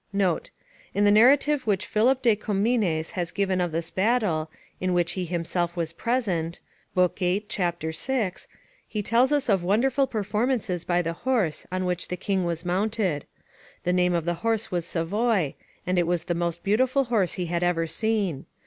[In 0.15 0.49
the 1.03 1.11
narrative 1.11 1.67
which 1.67 1.85
Philip 1.85 2.23
de 2.23 2.35
Commines 2.35 3.11
has 3.11 3.29
given 3.29 3.61
of 3.61 3.71
this 3.71 3.91
battle, 3.91 4.49
in 4.79 4.95
which 4.95 5.11
he 5.11 5.25
himself 5.25 5.75
was 5.75 5.93
present 5.93 6.59
(lib. 6.95 7.19
viii. 7.19 7.41
ch. 7.41 7.85
6), 7.95 8.47
he 8.87 9.03
tells 9.03 9.31
us 9.31 9.47
of 9.47 9.61
wonderful 9.61 10.07
performances 10.07 10.83
by 10.83 11.03
the 11.03 11.13
horse 11.21 11.67
on 11.71 11.85
which 11.85 12.07
the 12.07 12.17
king 12.17 12.45
was 12.45 12.65
mounted. 12.65 13.25
The 13.83 13.93
name 13.93 14.15
of 14.15 14.25
the 14.25 14.33
horse 14.41 14.71
was 14.71 14.87
Savoy, 14.87 15.53
and 15.85 15.99
it 15.99 16.07
was 16.07 16.23
the 16.23 16.33
most 16.33 16.63
beautiful 16.63 17.03
horse 17.03 17.33
he 17.33 17.45
had 17.45 17.61
ever 17.61 17.85
seen. 17.85 18.47